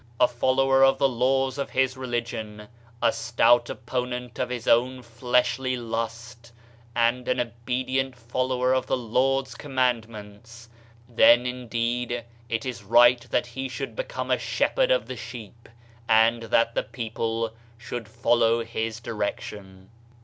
[0.17, 2.67] 40 Diaiiizedb, Google OF CIVILIZATION religion,
[3.03, 6.51] a stout opponent of his own fleshly lust,
[6.95, 10.69] and an obedient follower of the Lord's command ments,
[11.07, 15.69] then, indeed, it is right that he should be come a shepherd of the sheep
[16.09, 19.91] and that the people should follow his direction."